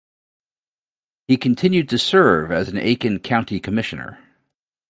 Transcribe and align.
He 1.27 1.37
continued 1.37 1.87
to 1.89 1.99
serve 1.99 2.51
as 2.51 2.69
an 2.69 2.77
Aiken 2.79 3.19
County 3.19 3.59
commissioner. 3.59 4.17